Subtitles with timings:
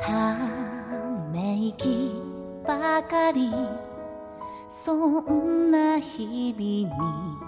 [0.00, 0.36] た
[1.30, 2.12] め息
[2.66, 3.50] ばかり。
[4.68, 7.40] そんな日々に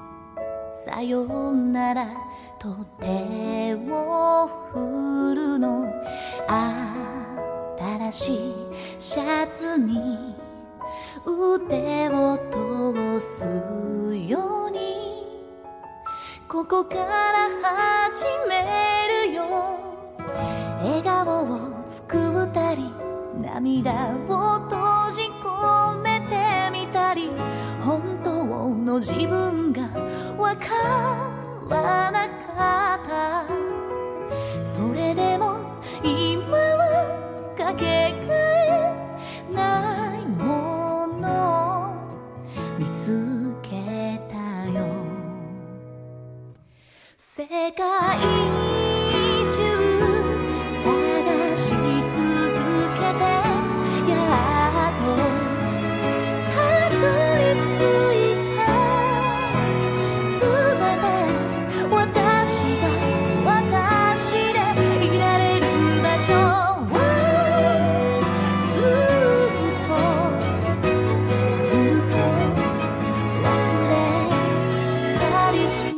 [0.85, 2.09] さよなら
[2.59, 5.87] と手を振るの。
[7.79, 8.55] 新しい
[8.99, 10.35] シャツに
[11.25, 13.47] 腕を通す
[14.29, 14.81] ように。
[16.49, 17.49] ここから
[18.11, 18.27] 始
[21.93, 22.17] すく
[22.55, 22.91] たり
[23.39, 23.93] 涙
[24.27, 27.29] を閉じ込めてみたり
[27.83, 29.83] 本当の自分が
[30.39, 30.71] わか
[31.69, 33.45] らなかった。
[34.65, 35.59] それでも
[36.03, 41.91] 今はかけがえないもの。
[41.91, 41.95] を
[42.79, 44.35] 見つけた
[44.71, 44.87] よ。
[47.19, 48.62] 世界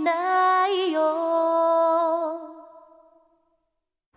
[0.05, 0.24] Nắng